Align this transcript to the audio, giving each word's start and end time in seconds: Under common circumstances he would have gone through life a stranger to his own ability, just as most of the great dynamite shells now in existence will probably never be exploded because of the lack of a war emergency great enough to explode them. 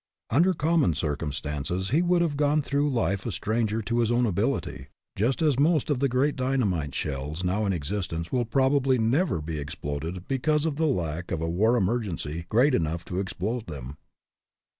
Under 0.31 0.55
common 0.55 0.95
circumstances 0.95 1.91
he 1.91 2.01
would 2.01 2.23
have 2.23 2.35
gone 2.35 2.63
through 2.63 2.89
life 2.89 3.23
a 3.27 3.31
stranger 3.31 3.83
to 3.83 3.99
his 3.99 4.11
own 4.11 4.25
ability, 4.25 4.87
just 5.15 5.43
as 5.43 5.59
most 5.59 5.91
of 5.91 5.99
the 5.99 6.09
great 6.09 6.35
dynamite 6.35 6.95
shells 6.95 7.43
now 7.43 7.67
in 7.67 7.71
existence 7.71 8.31
will 8.31 8.45
probably 8.45 8.97
never 8.97 9.41
be 9.41 9.59
exploded 9.59 10.27
because 10.27 10.65
of 10.65 10.77
the 10.77 10.87
lack 10.87 11.29
of 11.31 11.39
a 11.39 11.47
war 11.47 11.77
emergency 11.77 12.47
great 12.49 12.73
enough 12.73 13.05
to 13.05 13.19
explode 13.19 13.67
them. 13.67 13.95